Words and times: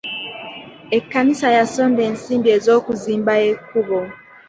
Ekkanisa 0.97 1.47
yasonda 1.57 2.01
ensimbi 2.09 2.49
e'zokuzimba 2.57 3.33
ekkubo. 3.51 3.99